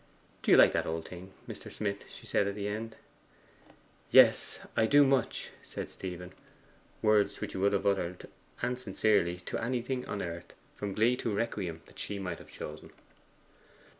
[0.41, 1.71] 'Do you like that old thing, Mr.
[1.71, 2.95] Smith?' she said at the end.
[4.09, 6.33] 'Yes, I do much,' said Stephen
[7.03, 8.27] words he would have uttered,
[8.63, 12.89] and sincerely, to anything on earth, from glee to requiem, that she might have chosen.